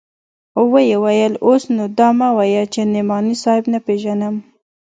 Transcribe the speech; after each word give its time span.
ويې 0.71 0.97
ويل 1.03 1.33
اوس 1.45 1.63
نو 1.75 1.85
دا 1.97 2.07
مه 2.19 2.27
وايه 2.37 2.63
چې 2.73 2.81
نعماني 2.93 3.35
صاحب 3.43 3.65
نه 3.73 3.79
پېژنم. 3.85 4.35